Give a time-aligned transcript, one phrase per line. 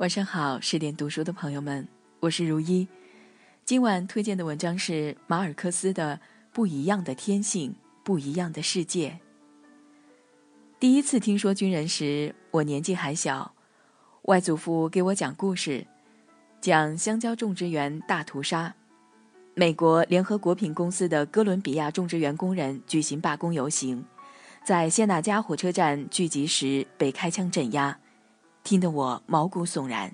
[0.00, 1.86] 晚上好，十点读书的朋友们，
[2.20, 2.88] 我是如一。
[3.66, 6.16] 今晚推荐的文章是马尔克斯的
[6.54, 9.10] 《不一样的天性，不一样的世界》。
[10.78, 13.54] 第一次听说军人时，我年纪还小，
[14.22, 15.86] 外祖父给我讲故事，
[16.62, 18.74] 讲香蕉种植园大屠杀。
[19.52, 24.02] 美国联合果品公司的哥伦比亚种植园工人举行罢工游行，
[24.64, 27.99] 在谢纳加火车站聚集时被开枪镇压。
[28.62, 30.12] 听得我毛骨悚然。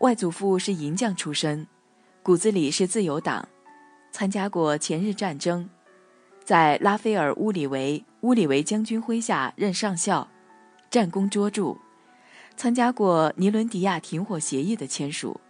[0.00, 1.66] 外祖父是银匠出身，
[2.22, 3.48] 骨子里是自由党，
[4.10, 5.68] 参加过前日战争，
[6.44, 10.28] 在拉斐尔·乌里维乌里维将军麾下任上校，
[10.90, 11.76] 战功卓著，
[12.56, 15.40] 参加过尼伦迪亚停火协议的签署，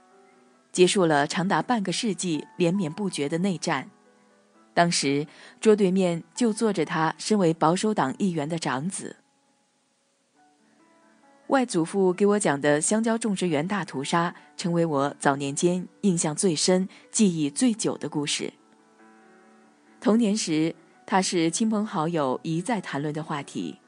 [0.70, 3.90] 结束了长达半个世纪连绵不绝的内战。
[4.74, 5.26] 当时
[5.60, 9.16] 桌对面就坐着他身为保守党议员的长子。
[11.48, 18.52] 外祖父给我讲的香蕉种植园大屠杀，成为我早年间印象最深、记忆最久的故事。
[20.00, 20.74] 童年时，
[21.06, 23.78] 它是亲朋好友一再谈论的话题，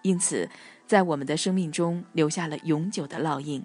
[0.00, 0.48] 因此
[0.86, 3.62] 在我们的生命中留下了永久的烙印。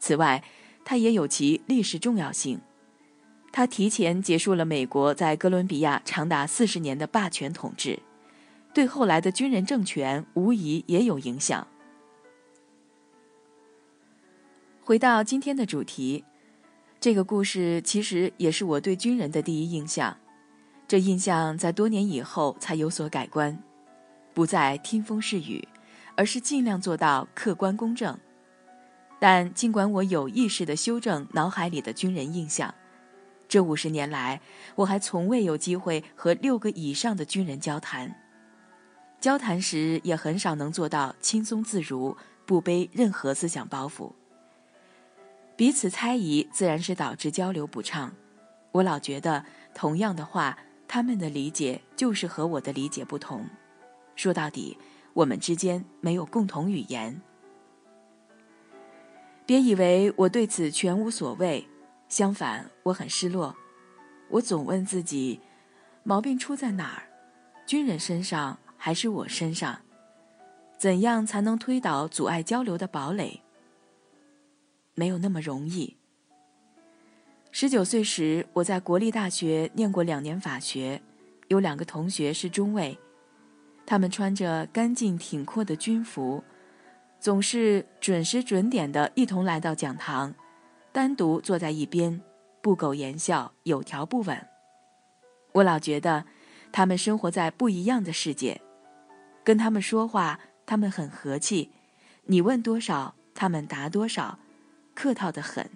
[0.00, 0.42] 此外，
[0.84, 2.60] 它也有其历史重要性，
[3.52, 8.00] 它提前结束了美国在哥伦比亚长达四十年的霸权统治，
[8.74, 11.64] 对后来的军人政权无疑也有影响。
[14.84, 16.24] 回到今天的主题，
[16.98, 20.16] 这个故事其实也是我对军人的第一印象。
[20.88, 23.56] 这印象在多年以后才有所改观，
[24.34, 25.66] 不再听风是雨，
[26.16, 28.18] 而是尽量做到客观公正。
[29.20, 32.74] 但尽管我有意识地修正脑海里的军人印象，
[33.46, 34.40] 这五十年来
[34.74, 38.12] 我还从未有机会和六个以上的军人交谈。
[39.20, 44.10] 交谈时也很少能做到轻松自如，不背任何思想包袱。
[45.62, 48.12] 彼此猜疑，自然是导致交流不畅。
[48.72, 53.46] 我老觉得，同样的话，他们的理解就是和我的理解不同。
[54.16, 54.76] 说到底，
[55.12, 57.22] 我们之间没有共同语言。
[59.46, 61.64] 别以为我对此全无所谓，
[62.08, 63.54] 相反，我很失落。
[64.30, 65.40] 我总问自己，
[66.02, 67.06] 毛病出在哪儿？
[67.64, 69.78] 军人身上还是我身上？
[70.76, 73.40] 怎样才能推倒阻碍交流的堡垒？
[74.94, 75.96] 没有那么容易。
[77.50, 81.02] 十九岁时，我在国立大学念过两年法学，
[81.48, 82.98] 有两个同学是中尉，
[83.84, 86.42] 他们穿着干净挺阔的军服，
[87.20, 90.34] 总是准时准点的一同来到讲堂，
[90.92, 92.20] 单独坐在一边，
[92.62, 94.46] 不苟言笑，有条不紊。
[95.52, 96.24] 我老觉得，
[96.72, 98.62] 他们生活在不一样的世界，
[99.44, 101.70] 跟他们说话，他们很和气，
[102.24, 104.38] 你问多少，他们答多少。
[104.94, 105.68] 客套的很。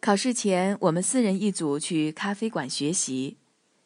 [0.00, 3.36] 考试前，我们四人一组去咖啡馆学习。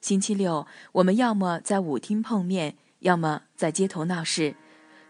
[0.00, 4.54] 星期六，我们要么在舞厅碰面，要么在街头闹事，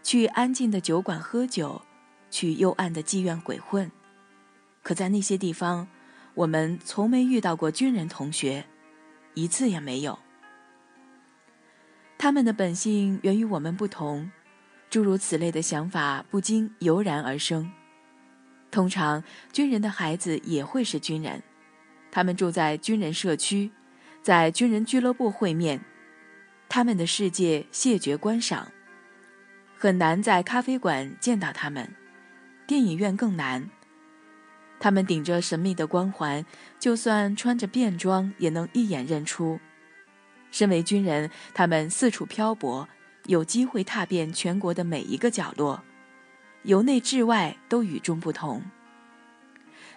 [0.02, 1.82] 去安静的酒馆喝酒，
[2.30, 3.90] 去幽暗的妓院鬼混。
[4.82, 5.86] 可在那些地方，
[6.34, 8.64] 我们从没遇到过军人同学，
[9.34, 10.18] 一次也没有。
[12.18, 14.30] 他们的本性源于我们不同。
[14.88, 17.70] 诸如此类的想法不禁油然而生。
[18.70, 21.42] 通常，军人的孩子也会是军人，
[22.10, 23.70] 他们住在军人社区，
[24.22, 25.80] 在军人俱乐部会面，
[26.68, 28.70] 他们的世界谢绝观赏，
[29.78, 31.94] 很难在咖啡馆见到他们，
[32.66, 33.70] 电影院更难。
[34.78, 36.44] 他们顶着神秘的光环，
[36.78, 39.58] 就算穿着便装，也能一眼认出。
[40.50, 42.86] 身为军人，他们四处漂泊。
[43.28, 45.82] 有机会踏遍全国的每一个角落，
[46.62, 48.62] 由内至外都与众不同。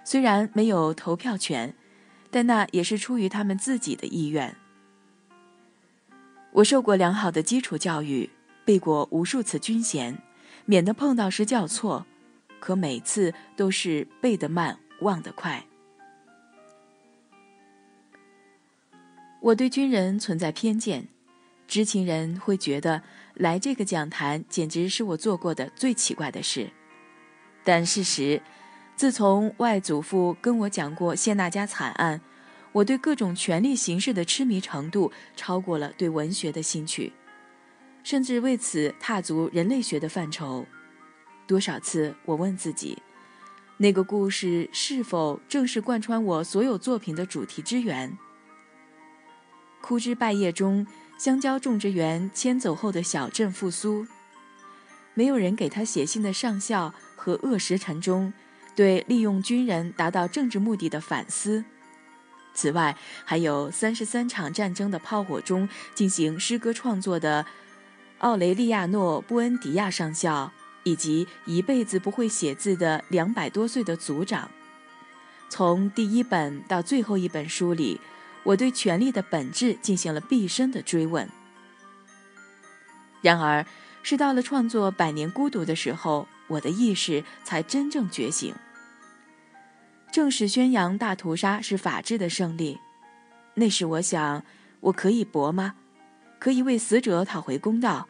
[0.04, 1.76] 虽然没有投票权，
[2.32, 4.56] 但那也是出于他们自己的意愿。
[6.52, 8.30] 我受过良好的基础教育，
[8.66, 10.18] 背过无数次军衔，
[10.66, 12.06] 免得碰到时叫错，
[12.60, 15.64] 可每次都是背得慢，忘得快。
[19.42, 21.08] 我对军人存在偏见。
[21.68, 23.04] 知情人会觉得
[23.40, 26.70] 来这个讲坛简直是我做过的最奇怪的事，
[27.64, 28.42] 但事实，
[28.98, 32.20] 自从外祖父跟我讲过谢娜家惨案，
[32.74, 37.14] 我对各种权力形式的痴迷程度超过了对文学的兴趣，
[38.04, 40.66] 甚至为此踏足人类学的范畴。
[41.48, 43.02] 多少次我问自己，
[43.78, 48.18] 那个故事是否正是贯穿我所有作品的主题之源？
[49.80, 50.86] 枯枝败叶中。
[51.20, 54.08] 香蕉种植园迁走后的小镇复苏，
[55.14, 58.32] 没有人给他写信的上校和恶时辰中
[58.74, 61.66] 对利用军人达到政治目的的反思。
[62.54, 67.46] 此外，还有三十三场战争的炮火中进行诗歌创作的
[68.20, 74.50] 奥雷利亚诺·布恩迪亚上校，以及一辈子不会写字的两百多岁的族长。
[75.50, 78.00] 从第一本到最后一本书里，
[78.44, 81.30] 我对权力的本质进行了毕生的追问。
[83.22, 83.66] 然而，
[84.02, 88.56] 是到了创作《百年孤独》的时候，我的意识才真正觉醒。
[90.12, 92.80] 正式宣扬大屠杀是法治的胜利，
[93.56, 94.44] 那时我想，
[94.80, 95.76] 我可以搏吗？
[96.40, 98.08] 可以为死者讨回公道？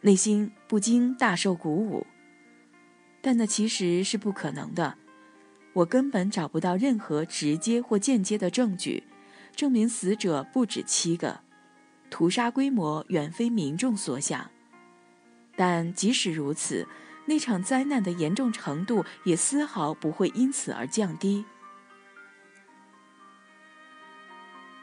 [0.00, 2.06] 内心不禁大受鼓舞。
[3.20, 4.96] 但那其实是不可能的，
[5.72, 9.04] 我根本找不到任何直接或间接的证据，
[9.58, 11.40] 证明死者不止七个，
[12.10, 14.48] 屠杀规模远非民众所想。
[15.56, 16.86] 但即使如此，
[17.26, 21.44] 那场灾难的严重程度也丝毫不会因此而降低。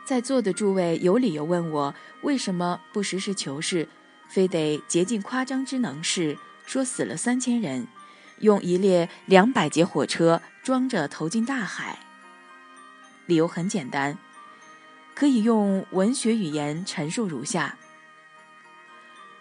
[0.04, 3.88] 在座的诸位有理由问我，为什么不实事求是，
[4.28, 7.88] 非得竭尽夸张之能事，说死了三千人，
[8.40, 11.98] 用一列两百节火车装着投进大海？
[13.26, 14.18] 理由很简单，
[15.16, 17.78] 可以用文学语言陈述如下：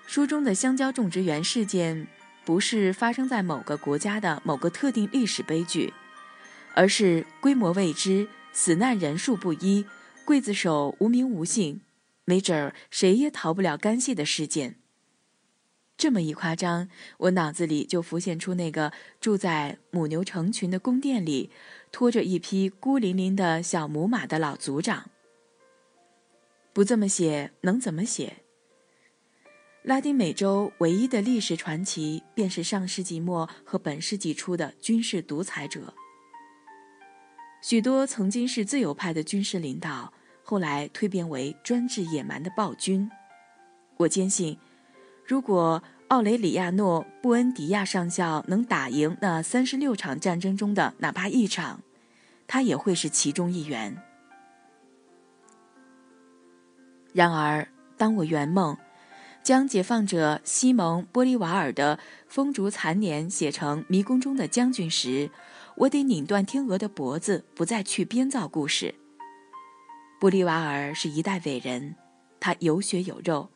[0.07, 2.07] 书中的香蕉种植园事件。
[2.47, 5.95] 不是发生在某个国家的某个特定历史悲剧，
[6.75, 9.87] 而是规模未知、死难人数不一、
[10.27, 11.81] 刽子手无名无姓，
[12.27, 14.77] 没准儿谁也逃不了干系的事件。
[15.97, 18.93] 这么一夸张，我脑子里就浮现出那个
[19.23, 21.51] 住在母牛成群的宫殿里，
[21.91, 25.09] 拖着一匹孤零零的小母马的老族长。
[26.75, 28.39] 不这么写，能怎么写？
[29.85, 35.95] 拉丁美洲唯一的历史传奇，便是上世纪末和本世纪初的军事独裁者。
[37.63, 40.13] 许多曾经是自由派的军事领导，
[40.43, 43.09] 后来蜕变为专制野蛮的暴君。
[43.99, 44.59] 我坚信，
[45.25, 51.81] 如果奥雷里亚诺·布恩迪亚上校能打赢那三十六场战争中的哪怕一场，
[52.49, 53.97] 他也会是其中一员。
[57.15, 57.67] 然而，
[57.97, 58.77] 当我圆梦。
[59.45, 65.31] 将解放者西蒙·玻利瓦尔的风烛残年写成迷宫中的将军时，
[65.77, 68.95] 我得拧断天鹅的脖子，不再去编造故事。
[70.19, 71.95] 玻利瓦尔是一代伟人，
[72.41, 73.51] 他有血有肉，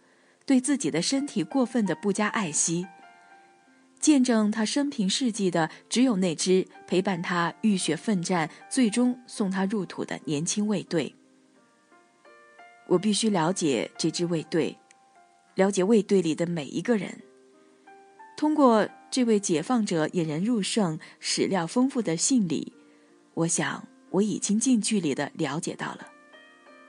[0.45, 2.87] 对自己的身体过分的不加爱惜。
[3.99, 11.15] 见证他生平事迹的，只有那支陪伴他浴血奋战、最终送他入土的年轻卫队。
[12.89, 14.77] 我必须了解这支卫队。
[15.55, 17.23] 了解卫队里的每一个人，
[18.37, 22.73] 通过这位解放者引人入胜、史料丰富的信里，
[23.35, 26.07] 我想我已经近距离的了解到了。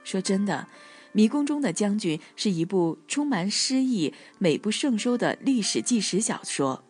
[0.04, 0.68] 说真的，
[1.10, 6.84] 《迷宫中的将军》是一部充满诗意、美不胜收的历史纪实小说。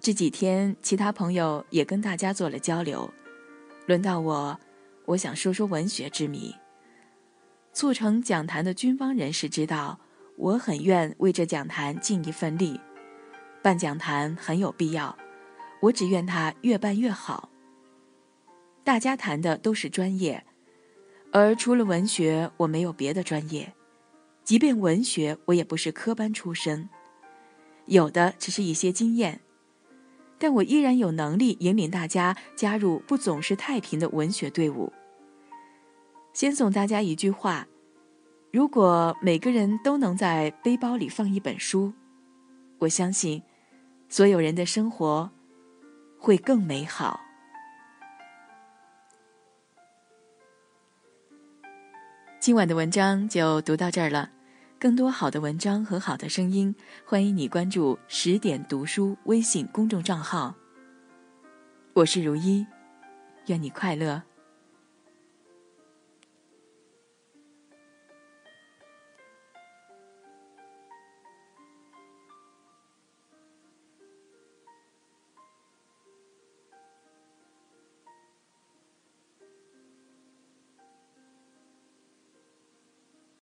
[0.00, 3.08] 这几天，其他朋友也跟大家做了交流，
[3.86, 4.58] 轮到我，
[5.06, 6.54] 我想说说文学之谜。
[7.72, 10.00] 促成讲坛的军方人士知道，
[10.36, 12.80] 我很愿为这讲坛尽一份力。
[13.62, 15.16] 办讲坛很有必要，
[15.80, 17.50] 我只愿它越办越好。
[18.84, 20.44] 大家谈的都是专业，
[21.32, 23.72] 而除了文学，我没有别的专业。
[24.44, 26.88] 即便文学，我也不是科班出身，
[27.86, 29.40] 有的只是一些经验。
[30.38, 34.92] 但我依然有能力引领大家加入不总是太平的文学队伍。
[36.32, 37.66] 先送大家一句话：
[38.52, 41.94] 如果每个人都能在背包里放一本书，
[42.78, 43.42] 我相信，
[44.08, 45.30] 所有人的生活
[46.18, 47.20] 会更美好。
[52.38, 54.30] 今晚的文章就读到这儿了，
[54.78, 56.74] 更多好的文章和好的声音，
[57.06, 60.54] 欢迎你关注十点读书微信公众账号。
[61.94, 62.66] 我是如一，
[63.46, 64.22] 愿你快乐。